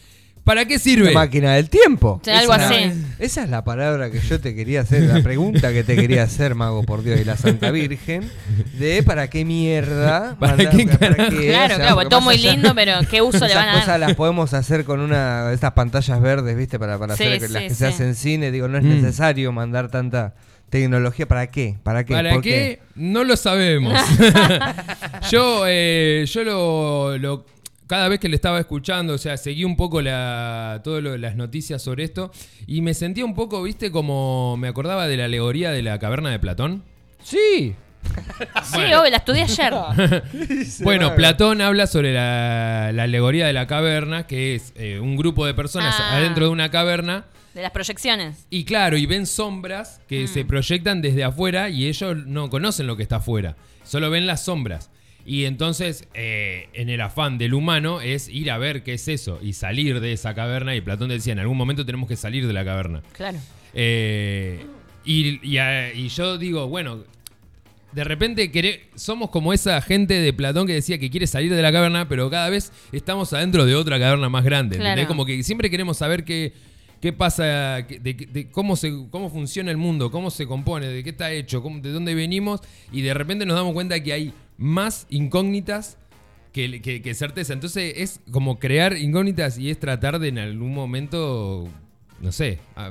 ¿Para 0.49 0.65
qué 0.65 0.79
sirve? 0.79 1.13
Máquina 1.13 1.55
del 1.55 1.69
tiempo. 1.71 2.21
Sí, 2.25 2.31
algo 2.31 2.55
Esa- 2.55 2.69
así. 2.69 2.93
Esa 3.19 3.45
es 3.45 3.51
la 3.51 3.63
palabra 3.65 4.11
que 4.11 4.19
yo 4.21 4.41
te 4.41 4.55
quería 4.55 4.81
hacer, 4.81 5.03
la 5.03 5.23
pregunta 5.23 5.73
que 5.73 5.85
te 5.85 5.95
quería 5.95 6.23
hacer, 6.25 6.55
Mago, 6.55 6.83
por 6.83 7.03
Dios, 7.03 7.21
y 7.21 7.25
la 7.25 7.37
Santa 7.37 7.71
Virgen, 7.71 8.31
de 8.79 9.03
para 9.03 9.29
qué 9.29 9.45
mierda. 9.45 10.37
¿Para 10.41 10.57
mandar- 10.57 10.77
qué? 10.77 10.87
Claro, 10.87 11.75
o 11.75 11.77
sea, 11.77 11.93
claro, 11.93 12.09
todo 12.09 12.21
muy 12.23 12.35
allá- 12.37 12.53
lindo, 12.53 12.75
pero 12.75 12.95
¿qué 13.11 13.21
uso 13.23 13.47
le 13.47 13.55
van 13.55 13.69
a 13.69 13.73
cosas 13.73 13.87
dar? 13.89 14.01
las 14.01 14.15
podemos 14.15 14.55
hacer 14.55 14.85
con 14.85 15.01
una 15.01 15.49
de 15.49 15.55
estas 15.55 15.73
pantallas 15.73 16.21
verdes, 16.21 16.57
¿viste? 16.57 16.79
Para, 16.79 16.99
para 16.99 17.15
Sí, 17.17 17.25
hacer 17.25 17.39
que- 17.41 17.49
las 17.49 17.63
sí, 17.63 17.69
que 17.69 17.75
sí. 17.75 17.79
se 17.81 17.87
hacen 17.87 18.07
en 18.09 18.15
cine. 18.15 18.51
Digo, 18.51 18.69
no 18.69 18.79
es 18.79 18.85
Mm. 18.85 18.89
necesario 19.03 19.53
mandar 19.53 19.91
tanta 19.91 20.35
tecnología. 20.71 21.27
¿Para 21.29 21.47
qué? 21.49 21.77
¿Para 21.83 22.05
qué? 22.05 22.15
¿Para 22.15 22.33
¿Por 22.33 22.43
qué? 22.43 22.81
No 22.95 23.25
lo 23.25 23.37
sabemos. 23.37 23.93
yo 25.31 25.65
eh, 25.67 26.25
yo 26.33 26.45
lo, 26.45 27.19
lo- 27.19 27.45
cada 27.89 28.09
vez 28.09 28.21
que 28.21 28.29
le 28.29 28.37
estaba 28.37 28.61
escuchando, 28.61 29.15
o 29.15 29.19
sea, 29.19 29.37
seguí 29.37 29.65
un 29.65 29.77
poco 29.77 30.01
la, 30.01 30.81
todas 30.85 31.03
las 31.19 31.35
noticias 31.35 31.83
sobre 31.83 32.05
esto 32.05 32.31
y 32.69 32.81
me 32.83 32.95
sentía 32.95 33.25
un 33.25 33.35
poco, 33.35 33.61
viste, 33.63 33.91
como 33.91 34.57
me 34.57 34.69
acordaba 34.69 35.09
de 35.09 35.17
la 35.17 35.25
alegoría 35.25 35.73
de 35.73 35.83
la 35.83 35.99
caverna 35.99 36.31
de 36.31 36.39
Platón. 36.39 36.85
Sí. 37.23 37.75
Sí, 38.63 38.75
Bueno. 38.75 39.01
obvio, 39.01 39.11
la 39.11 39.17
estudié 39.17 39.43
ayer. 39.43 39.75
Bueno. 40.83 41.15
Platón 41.17 41.61
habla 41.61 41.87
sobre 41.87 42.15
la, 42.15 42.91
la 42.95 43.03
alegoría 43.03 43.47
de 43.49 43.53
la 43.53 43.67
caverna, 43.67 44.27
que 44.27 44.55
es 44.55 44.73
eh, 44.77 45.01
un 45.01 45.17
grupo 45.17 45.45
de 45.47 45.55
personas 45.55 45.95
Ah. 45.99 46.17
adentro 46.17 46.45
de 46.47 46.51
una 46.53 46.71
caverna 46.71 47.25
De 47.55 47.63
las 47.63 47.73
proyecciones. 47.73 48.47
y 48.51 48.65
claro, 48.65 48.97
y 48.97 49.07
ven 49.07 49.27
sombras 49.27 50.01
que 50.09 50.25
Mm. 50.25 50.29
se 50.29 50.45
proyectan 50.45 51.03
desde 51.03 51.25
afuera 51.25 51.69
y 51.71 51.87
ellos 51.89 52.17
no 52.27 52.49
conocen 52.51 52.87
lo 52.87 52.97
que 52.97 53.03
está 53.03 53.17
afuera, 53.17 53.57
solo 53.85 54.11
ven 54.11 54.27
las 54.27 54.45
sombras. 54.45 54.91
Y 55.31 55.45
entonces, 55.45 56.09
eh, 56.15 56.69
en 56.73 56.89
el 56.89 57.03
afán 57.03 57.37
del 57.37 57.53
humano, 57.53 58.01
es 58.01 58.31
ir 58.31 58.51
a 58.51 58.57
ver 58.57 58.83
qué 58.83 58.95
es 58.95 59.09
eso 59.09 59.39
y 59.43 59.53
salir 59.53 60.01
de 60.01 60.15
esa 60.15 60.35
caverna. 60.35 60.75
Y 60.75 60.81
Platón 60.81 61.11
decía, 61.11 61.35
en 61.35 61.39
algún 61.39 61.59
momento 61.59 61.85
tenemos 61.85 62.09
que 62.09 62.17
salir 62.17 62.47
de 62.47 62.53
la 62.55 62.65
caverna. 62.65 63.03
Claro. 63.13 63.37
Eh, 63.75 64.65
y, 65.05 65.39
y, 65.47 65.59
y 65.59 66.09
yo 66.09 66.39
digo, 66.39 66.67
bueno, 66.69 67.05
de 67.93 68.05
repente 68.05 68.51
quere- 68.51 68.89
somos 68.95 69.29
como 69.29 69.53
esa 69.53 69.81
gente 69.83 70.15
de 70.15 70.33
Platón 70.33 70.67
que 70.67 70.73
decía 70.73 70.99
que 70.99 71.11
quiere 71.11 71.27
salir 71.27 71.55
de 71.55 71.61
la 71.61 71.73
caverna, 71.73 72.09
pero 72.09 72.31
cada 72.31 72.49
vez 72.49 72.73
estamos 72.93 73.31
adentro 73.35 73.67
de 73.67 73.75
otra 73.75 73.99
caverna 73.99 74.31
más 74.31 74.45
grande. 74.45 74.77
¿entendés? 74.77 74.95
Claro. 74.95 75.09
Como 75.09 75.27
que 75.27 75.43
siempre 75.43 75.69
queremos 75.69 75.99
saber 75.99 76.25
qué, 76.25 76.55
qué 77.03 77.13
pasa, 77.13 77.85
qué- 77.87 77.99
de, 77.99 78.15
de 78.15 78.49
cómo, 78.51 78.77
se, 78.77 78.91
cómo 79.11 79.29
funciona 79.29 79.71
el 79.71 79.77
mundo, 79.77 80.11
cómo 80.11 80.31
se 80.31 80.47
compone, 80.47 80.87
de 80.87 81.05
qué 81.05 81.11
está 81.11 81.31
hecho, 81.33 81.63
cómo- 81.63 81.81
de 81.81 81.93
dónde 81.93 82.15
venimos, 82.15 82.61
y 82.93 83.03
de 83.03 83.13
repente 83.13 83.45
nos 83.45 83.57
damos 83.57 83.75
cuenta 83.75 84.03
que 84.03 84.13
hay 84.15 84.33
más 84.59 85.07
incógnitas 85.09 85.97
que, 86.53 86.83
que- 86.83 87.01
que 87.01 87.15
certeza. 87.15 87.53
Entonces 87.55 87.95
es 87.97 88.21
como 88.31 88.59
crear 88.59 88.97
incógnitas 88.99 89.57
y 89.59 89.71
es 89.71 89.79
tratar 89.81 90.19
de 90.19 90.29
en 90.29 90.39
algún 90.39 90.75
momento, 90.75 91.67
no 92.21 92.33
sé, 92.33 92.59
a- 92.77 92.91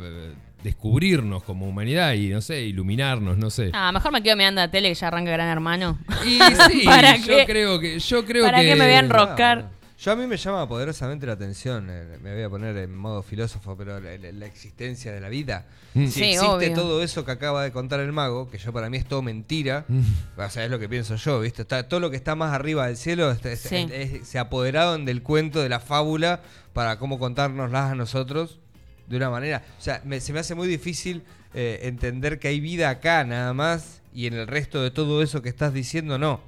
descubrirnos 0.63 1.43
como 1.43 1.67
humanidad 1.67 2.13
y, 2.13 2.29
no 2.29 2.41
sé, 2.41 2.61
iluminarnos, 2.63 3.37
no 3.37 3.49
sé. 3.51 3.69
Ah, 3.73 3.91
mejor 3.91 4.11
me 4.11 4.23
quedo 4.23 4.35
mirando 4.35 4.59
la 4.59 4.71
tele 4.71 4.89
que 4.89 4.95
ya 4.95 5.07
arranca 5.07 5.31
Gran 5.31 5.47
Hermano. 5.49 5.99
Y 6.25 6.39
sí, 6.71 6.81
¿Para 6.83 7.15
yo 7.17 7.37
qué? 7.37 7.45
creo 7.45 7.79
que, 7.79 7.99
yo 7.99 8.25
creo 8.25 8.43
¿Para 8.45 8.59
que 8.61 8.65
qué 8.69 8.75
me 8.75 8.85
voy 8.85 8.93
a 8.95 8.99
enrocar? 8.99 9.69
Yo 9.99 10.11
a 10.11 10.15
mí 10.15 10.27
me 10.27 10.37
llama 10.37 10.67
poderosamente 10.69 11.25
la 11.25 11.33
atención, 11.33 11.87
eh, 11.89 12.19
me 12.21 12.31
voy 12.35 12.43
a 12.43 12.49
poner 12.51 12.77
en 12.77 12.95
modo 12.95 13.23
filósofo, 13.23 13.75
pero 13.75 13.99
la, 13.99 14.15
la- 14.17 14.31
la 14.31 14.45
existencia 14.45 15.11
de 15.11 15.19
la 15.19 15.27
vida. 15.27 15.65
Mm. 15.95 16.05
Si 16.05 16.11
Sí, 16.11 16.23
existe 16.25 16.45
obvio. 16.45 16.73
todo 16.75 17.01
eso 17.01 17.25
que 17.25 17.31
acaba 17.31 17.63
de 17.63 17.71
contar 17.71 17.99
el 18.01 18.11
mago, 18.13 18.47
que 18.51 18.59
yo 18.59 18.71
para 18.71 18.91
mí 18.91 18.97
es 18.97 19.07
todo 19.07 19.23
mentira, 19.23 19.85
Mm. 19.87 20.01
o 20.39 20.49
sea, 20.51 20.65
es 20.65 20.69
lo 20.69 20.77
que 20.77 20.87
pienso 20.87 21.15
yo, 21.15 21.39
¿viste? 21.39 21.63
Está, 21.63 21.87
todo 21.89 21.99
lo 21.99 22.11
que 22.11 22.15
está 22.15 22.35
más 22.35 22.53
arriba 22.53 22.85
del 22.85 22.95
cielo 22.97 23.31
está- 23.31 23.51
es- 23.51 23.61
Sí. 23.61 23.87
es- 23.91 24.27
se 24.27 24.37
apoderaron 24.37 25.03
del 25.03 25.23
cuento, 25.23 25.63
de 25.63 25.69
la 25.69 25.79
fábula, 25.79 26.41
para 26.73 26.99
cómo 26.99 27.17
contárnoslas 27.17 27.91
a 27.91 27.95
nosotros 27.95 28.59
de 29.07 29.17
una 29.17 29.31
manera. 29.31 29.63
O 29.79 29.81
sea, 29.81 30.01
me- 30.05 30.19
se 30.19 30.31
me 30.31 30.39
hace 30.39 30.53
muy 30.53 30.67
difícil 30.67 31.23
eh, 31.55 31.79
entender 31.87 32.37
que 32.37 32.49
hay 32.49 32.59
vida 32.59 32.89
acá 32.89 33.23
nada 33.23 33.51
más 33.53 34.01
y 34.13 34.27
en 34.27 34.35
el 34.35 34.45
resto 34.45 34.83
de 34.83 34.91
todo 34.91 35.23
eso 35.23 35.41
que 35.41 35.49
estás 35.49 35.73
diciendo 35.73 36.19
no. 36.19 36.39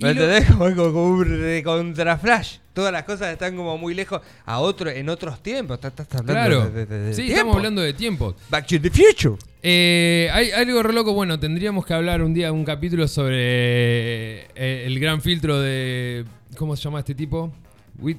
Y 0.00 0.04
¿Me 0.04 0.14
lo- 0.14 0.22
entendés? 0.24 0.56
Como, 0.76 1.04
un 1.04 1.24
recontraflash. 1.24 2.56
Todas 2.72 2.92
las 2.92 3.02
cosas 3.04 3.32
están 3.32 3.54
como 3.56 3.76
muy 3.76 3.94
lejos 3.94 4.20
a 4.46 4.58
otro, 4.60 4.88
en 4.90 5.08
otros 5.08 5.42
tiempos. 5.42 5.76
Estás, 5.76 5.92
estás 5.92 6.20
hablando 6.20 6.32
Claro. 6.32 6.70
de, 6.70 6.86
de- 6.86 6.86
de- 6.86 6.98
de 7.06 7.12
sí, 7.14 7.22
tiempo. 7.22 7.34
estamos 7.36 7.56
hablando 7.56 7.82
de 7.82 7.92
tiempo. 7.92 8.34
Back 8.48 8.66
to 8.66 8.80
the 8.80 8.90
future. 8.90 9.36
Eh, 9.62 10.30
hay 10.32 10.50
algo 10.52 10.82
re 10.82 10.92
loco, 10.94 11.12
bueno, 11.12 11.38
tendríamos 11.38 11.84
que 11.84 11.92
hablar 11.94 12.22
un 12.22 12.32
día 12.32 12.50
un 12.50 12.64
capítulo 12.64 13.06
sobre 13.08 14.46
eh, 14.54 14.84
el 14.86 14.98
gran 14.98 15.20
filtro 15.20 15.60
de. 15.60 16.24
¿Cómo 16.56 16.76
se 16.76 16.82
llama 16.84 17.00
este 17.00 17.14
tipo? 17.14 17.52
With 17.98 18.16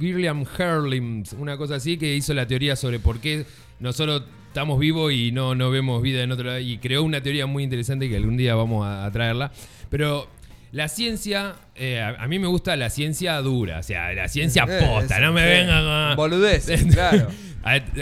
William 0.00 0.44
Herlim, 0.58 1.24
una 1.38 1.56
cosa 1.56 1.76
así, 1.76 1.96
que 1.96 2.14
hizo 2.14 2.34
la 2.34 2.46
teoría 2.46 2.76
sobre 2.76 2.98
por 2.98 3.20
qué 3.20 3.44
nosotros 3.80 4.24
estamos 4.48 4.78
vivos 4.78 5.12
y 5.12 5.32
no, 5.32 5.54
no 5.54 5.70
vemos 5.70 6.02
vida 6.02 6.22
en 6.22 6.32
otro 6.32 6.44
lado. 6.46 6.58
Y 6.60 6.78
creó 6.78 7.02
una 7.02 7.22
teoría 7.22 7.46
muy 7.46 7.62
interesante 7.64 8.08
que 8.08 8.16
algún 8.16 8.36
día 8.36 8.54
vamos 8.54 8.84
a, 8.86 9.04
a 9.06 9.10
traerla. 9.10 9.50
Pero 9.90 10.26
la 10.72 10.88
ciencia, 10.88 11.54
eh, 11.76 12.00
a, 12.00 12.22
a 12.22 12.28
mí 12.28 12.38
me 12.38 12.46
gusta 12.48 12.74
la 12.76 12.90
ciencia 12.90 13.36
dura, 13.42 13.78
o 13.78 13.82
sea, 13.82 14.12
la 14.14 14.26
ciencia 14.28 14.66
Eh, 14.68 14.84
posta, 14.86 15.20
no 15.20 15.32
me 15.32 15.44
vengan 15.44 15.84
a. 15.86 16.14
Boludeces, 16.16 16.84
claro. 16.92 17.28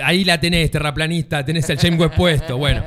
Ahí 0.03 0.25
la 0.25 0.41
tenés, 0.41 0.71
terraplanista, 0.71 1.45
tenés 1.45 1.69
el 1.69 1.79
James 1.79 2.01
Webb 2.01 2.15
puesto. 2.17 2.57
Bueno, 2.57 2.83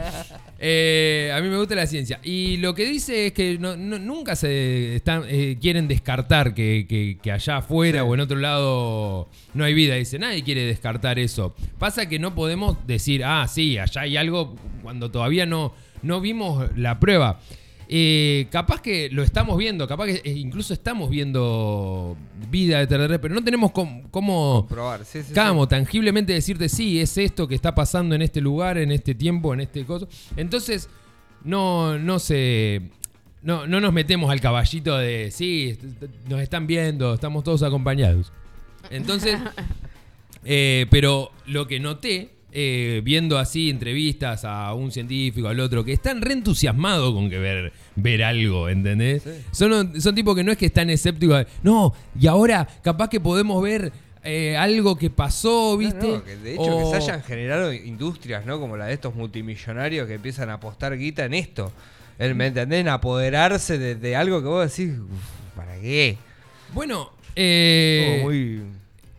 Eh, 0.66 1.30
a 1.36 1.42
mí 1.42 1.50
me 1.50 1.58
gusta 1.58 1.76
la 1.76 1.86
ciencia. 1.86 2.22
Y 2.24 2.56
lo 2.58 2.74
que 2.74 2.86
dice 2.86 3.26
es 3.28 3.34
que 3.34 3.58
no- 3.60 3.76
no- 3.76 4.00
nunca 4.00 4.34
se 4.38 4.96
están, 4.96 5.24
eh, 5.28 5.58
quieren 5.60 5.90
descartar 5.90 6.54
que, 6.54 6.86
que- 6.88 7.18
que 7.22 7.32
allá 7.34 7.58
afuera 7.58 8.00
Sí. 8.00 8.06
o 8.08 8.14
en 8.14 8.22
otro 8.22 8.38
lado 8.40 9.28
no 9.54 9.66
hay 9.66 9.74
vida. 9.74 9.96
Dice, 9.96 10.18
nadie 10.20 10.42
quiere 10.42 10.62
descartar 10.66 11.20
eso. 11.20 11.54
Pasa 11.80 12.08
que 12.08 12.18
no 12.18 12.34
podemos 12.34 12.78
decir, 12.88 13.26
ah, 13.26 13.46
sí, 13.50 13.78
allá 13.78 14.02
hay 14.04 14.16
algo 14.16 14.56
cuando 14.82 15.12
todavía 15.12 15.46
no, 15.46 15.74
no 16.02 16.22
vimos 16.22 16.70
la 16.78 16.98
prueba. 16.98 17.42
Eh, 17.96 18.48
capaz 18.50 18.82
que 18.82 19.08
lo 19.12 19.22
estamos 19.22 19.56
viendo, 19.56 19.88
capaz 19.88 20.08
que 20.08 20.22
eh, 20.24 20.32
incluso 20.32 20.74
estamos 20.74 21.12
viendo 21.12 22.18
vida 22.50 22.82
extraterrestre, 22.82 23.20
pero 23.20 23.36
no 23.36 23.44
tenemos 23.44 23.72
cómo, 23.72 24.10
cómo 24.10 24.66
Probar, 24.68 25.06
sí, 25.06 25.20
sí, 25.20 25.26
sí. 25.28 25.34
Camo, 25.36 25.68
tangiblemente 25.68 26.34
decirte, 26.34 26.70
sí, 26.70 27.00
es 27.00 27.16
esto 27.20 27.48
que 27.48 27.54
está 27.54 27.76
pasando 27.76 28.16
en 28.16 28.24
este 28.24 28.42
lugar, 28.42 28.80
en 28.80 28.92
este 28.92 29.14
tiempo, 29.14 29.54
en 29.54 29.60
este 29.60 29.86
coso. 29.86 30.08
Entonces, 30.36 30.90
no, 31.44 32.00
no 32.00 32.18
se. 32.18 32.82
No, 33.44 33.68
no 33.68 33.80
nos 33.80 33.94
metemos 33.94 34.32
al 34.32 34.42
caballito 34.42 34.98
de, 34.98 35.30
sí, 35.30 35.78
nos 36.28 36.42
están 36.42 36.66
viendo, 36.66 37.14
estamos 37.14 37.44
todos 37.44 37.62
acompañados. 37.62 38.34
Entonces, 38.90 39.38
eh, 40.46 40.88
pero 40.90 41.32
lo 41.46 41.68
que 41.68 41.80
noté, 41.80 42.33
eh, 42.56 43.02
viendo 43.04 43.38
así 43.40 43.70
entrevistas 43.70 44.46
a 44.46 44.74
un 44.74 44.92
científico, 44.92 45.48
al 45.48 45.60
otro, 45.60 45.84
que 45.84 45.94
están 45.94 46.22
re 46.22 46.34
entusiasmados 46.34 47.14
con 47.14 47.30
que 47.30 47.40
ver, 47.40 47.74
ver 47.96 48.24
algo, 48.24 48.70
¿entendés? 48.70 49.24
Sí. 49.24 49.32
Son, 49.52 50.00
son 50.00 50.14
tipos 50.16 50.36
que 50.36 50.44
no 50.44 50.52
es 50.52 50.58
que 50.58 50.68
están 50.68 50.90
escépticos, 50.92 51.40
de, 51.40 51.48
no, 51.64 51.94
y 52.20 52.28
ahora 52.28 52.68
capaz 52.84 53.10
que 53.10 53.20
podemos 53.20 53.62
ver 53.64 53.92
eh, 54.24 54.56
algo 54.56 54.96
que 54.96 55.10
pasó, 55.10 55.76
¿viste? 55.78 56.08
no, 56.08 56.24
que 56.24 56.38
de 56.38 56.54
hecho 56.54 56.62
O- 56.78 56.78
que 56.78 56.86
se 56.86 56.96
hayan 56.96 57.24
generado 57.24 57.74
industrias, 57.74 58.46
¿no? 58.46 58.60
Como 58.60 58.78
la 58.78 58.86
de 58.86 58.94
estos 58.94 59.16
multimillonarios 59.16 60.08
que 60.08 60.14
empiezan 60.14 60.50
a 60.50 60.54
apostar 60.54 60.98
guita 60.98 61.26
en 61.26 61.34
esto. 61.34 61.72
¿Me 62.20 62.46
entendés? 62.48 62.82
En 62.82 62.88
apoderarse 62.88 63.78
de, 63.80 63.96
de 63.96 64.16
algo 64.16 64.40
que 64.42 64.48
vos 64.48 64.70
decís, 64.78 64.94
"Uf, 64.98 65.56
¿para 65.58 65.76
qué? 65.82 66.16
Bueno, 66.74 67.10
eh, 67.36 68.20
muy 68.24 68.62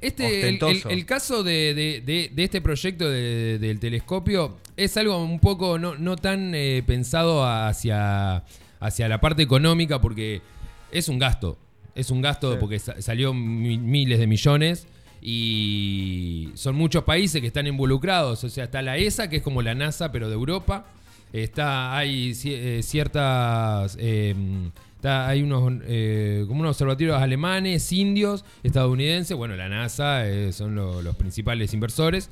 Este, 0.07 0.27
el, 0.49 0.55
ostentoso. 0.57 0.89
el- 0.91 0.99
el 0.99 1.07
caso 1.07 1.43
de, 1.43 1.75
de- 1.75 2.01
de- 2.05 2.31
de 2.33 2.45
este 2.45 2.61
proyecto 2.61 3.09
de- 3.09 3.59
del 3.59 3.79
telescopio 3.81 4.57
es 4.77 4.97
algo 4.97 5.23
un 5.25 5.39
poco 5.41 5.79
no, 5.79 5.97
no 5.97 6.17
tan 6.17 6.55
eh, 6.55 6.83
pensado 6.87 7.45
hacia, 7.47 8.45
hacia 8.81 9.09
la 9.09 9.21
parte 9.21 9.43
económica 9.43 10.01
porque 10.01 10.43
es 10.91 11.09
un 11.09 11.19
gasto. 11.19 11.59
Es 11.95 12.11
un 12.11 12.21
gasto 12.23 12.53
Sí. 12.53 12.59
porque 12.61 12.79
sa- 12.79 13.01
salió 13.01 13.33
mi- 13.33 13.79
miles 13.79 14.19
de 14.19 14.27
millones 14.27 14.87
y 15.23 16.51
son 16.55 16.75
muchos 16.77 17.05
países 17.05 17.41
que 17.41 17.47
están 17.49 17.67
involucrados. 17.67 18.43
O 18.45 18.49
sea, 18.51 18.65
está 18.65 18.83
la 18.83 18.97
ESA, 18.97 19.29
que 19.29 19.37
es 19.37 19.43
como 19.43 19.63
la 19.63 19.75
NASA, 19.75 20.11
pero 20.13 20.29
de 20.29 20.35
Europa. 20.35 20.87
Está, 21.33 21.97
hay 21.97 22.33
eh, 22.45 22.81
ciertas... 22.83 23.97
eh, 24.01 24.35
hay 25.05 25.43
unos 25.43 25.73
eh, 25.87 26.45
como 26.49 26.61
unos 26.61 26.71
observatorios 26.77 27.21
alemanes, 27.21 27.91
indios, 27.93 28.45
estadounidenses. 28.63 29.37
Bueno, 29.37 29.57
la 29.57 29.69
NASA 29.69 30.27
eh, 30.27 30.53
son 30.53 30.75
lo- 30.75 31.03
los 31.03 31.15
principales 31.17 31.73
inversores. 31.75 32.31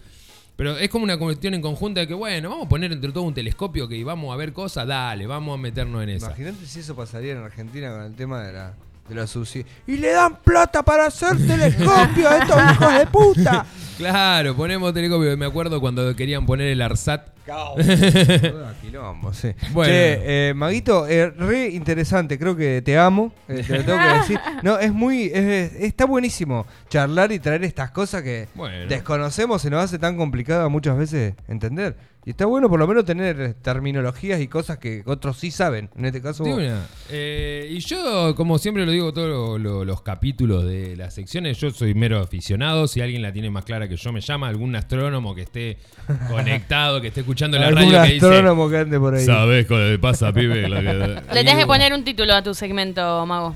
Pero 0.56 0.76
es 0.76 0.90
como 0.90 1.04
una 1.04 1.16
cuestión 1.18 1.54
en 1.54 1.62
conjunta 1.62 2.00
de 2.00 2.06
que, 2.06 2.14
bueno, 2.14 2.50
vamos 2.50 2.66
a 2.66 2.68
poner 2.68 2.92
entre 2.92 3.10
todo 3.10 3.24
un 3.24 3.32
telescopio 3.34 3.88
que 3.88 4.04
vamos 4.04 4.32
a 4.32 4.36
ver 4.36 4.52
cosas, 4.52 4.86
dale, 4.86 5.26
vamos 5.26 5.54
a 5.54 5.60
meternos 5.60 6.02
en 6.02 6.10
esa. 6.10 6.26
Imagínate 6.26 6.66
si 6.66 6.80
eso 6.80 6.94
pasaría 6.94 7.32
en 7.32 7.38
Argentina 7.38 7.90
con 7.90 8.02
el 8.02 8.14
tema 8.14 8.42
de 8.42 8.52
la 8.52 8.74
de 9.08 9.26
subsidios. 9.26 9.68
Y 9.86 9.96
le 9.96 10.10
dan 10.10 10.36
plata 10.42 10.82
para 10.82 11.06
hacer 11.06 11.36
telescopios 11.46 12.26
a 12.30 12.38
estos 12.38 12.72
hijos 12.72 12.98
de 12.98 13.06
puta. 13.06 13.66
Claro, 13.98 14.54
ponemos 14.56 14.92
telescopio. 14.94 15.36
Me 15.36 15.46
acuerdo 15.46 15.80
cuando 15.80 16.14
querían 16.16 16.46
poner 16.46 16.68
el 16.68 16.80
ARSAT. 16.82 17.28
Quilombo, 18.80 19.32
sí. 19.32 19.48
Bueno. 19.72 19.92
Che, 19.92 20.48
eh, 20.50 20.54
Maguito, 20.54 21.06
eh, 21.08 21.30
re 21.30 21.68
interesante, 21.68 22.38
creo 22.38 22.56
que 22.56 22.82
te 22.82 22.96
amo, 22.98 23.32
eh, 23.48 23.64
te 23.66 23.78
lo 23.78 23.84
tengo 23.84 23.98
que 23.98 24.18
decir. 24.18 24.40
No, 24.62 24.78
es 24.78 24.92
muy, 24.92 25.24
es- 25.24 25.72
está 25.74 26.04
buenísimo 26.04 26.66
charlar 26.88 27.32
y 27.32 27.38
traer 27.40 27.64
estas 27.64 27.90
cosas 27.90 28.22
que 28.22 28.48
Bueno. 28.54 28.86
desconocemos, 28.86 29.60
se 29.62 29.70
nos 29.70 29.82
hace 29.82 29.98
tan 29.98 30.16
complicado 30.16 30.70
muchas 30.70 30.96
veces 30.96 31.34
entender. 31.48 31.96
Y 32.24 32.30
está 32.30 32.46
bueno 32.46 32.68
por 32.70 32.78
lo 32.78 32.86
menos 32.86 33.04
tener 33.04 33.54
terminologías 33.54 34.40
y 34.40 34.46
cosas 34.46 34.78
que 34.78 35.02
otros 35.06 35.38
sí 35.38 35.50
saben. 35.50 35.90
En 35.96 36.04
este 36.04 36.22
caso, 36.22 36.44
De 36.44 36.50
vos. 36.50 36.60
una. 36.60 36.86
Eh, 37.10 37.66
y 37.68 37.80
yo, 37.80 38.36
como 38.36 38.58
siempre 38.58 38.86
lo 38.86 38.92
digo 38.92 39.12
todos 39.12 39.28
lo- 39.28 39.58
lo- 39.58 39.84
los 39.84 40.02
capítulos 40.02 40.64
de 40.64 40.94
las 40.94 41.14
secciones, 41.14 41.58
yo 41.58 41.72
soy 41.72 41.94
mero 41.94 42.20
aficionado. 42.20 42.86
Si 42.86 43.00
alguien 43.00 43.22
la 43.22 43.32
tiene 43.32 43.50
más 43.50 43.64
clara 43.64 43.81
que 43.88 43.96
yo, 43.96 44.12
me 44.12 44.20
llama 44.20 44.48
algún 44.48 44.74
astrónomo 44.76 45.34
que 45.34 45.42
esté 45.42 45.78
conectado, 46.28 47.00
que 47.00 47.08
esté 47.08 47.20
escuchando 47.20 47.58
la 47.58 47.68
algún 47.68 47.84
radio 47.92 48.02
que 48.02 48.14
dice. 48.14 48.26
astrónomo 48.26 48.68
que 48.70 48.76
ande 48.78 48.98
por 48.98 49.14
ahí. 49.14 49.24
¿Sabes 49.24 49.66
qué 49.66 49.74
le 49.74 49.98
pasa, 49.98 50.32
pibe? 50.32 50.68
Lo 50.68 50.76
que- 50.76 51.22
Le 51.34 51.44
tenés 51.44 51.56
que 51.56 51.66
poner 51.66 51.92
un 51.92 52.04
título 52.04 52.34
a 52.34 52.42
tu 52.42 52.54
segmento, 52.54 53.24
Mago. 53.26 53.54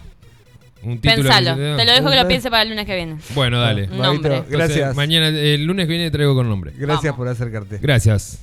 un 0.83 0.99
título 1.01 1.23
Pensalo. 1.29 1.55
Te 1.77 1.85
lo 1.85 1.93
dejo 1.93 2.11
que 2.11 2.17
lo 2.17 2.29
piense 2.29 2.51
para 2.51 2.63
el 2.63 2.69
lunes 2.71 2.87
que 2.87 2.95
viene. 2.95 3.17
Bueno, 3.35 3.61
dale. 3.61 3.87
Maguito, 3.89 4.03
nombre. 4.03 4.35
Entonces, 4.37 4.51
gracias. 4.59 4.97
mañana, 4.97 5.29
el 5.29 5.65
lunes 5.65 5.87
que 5.87 5.93
viene 5.93 6.11
traigo 6.11 6.35
con 6.35 6.49
nombre. 6.49 6.73
Gracias 6.77 7.03
Vamos. 7.13 7.17
por 7.17 7.29
acercarte. 7.29 7.79
Gracias. 7.83 8.41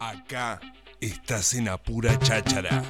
Acá 0.00 0.60
estás 1.00 1.54
en 1.54 1.68
Apura 1.68 2.18
Cháchara. 2.18 2.82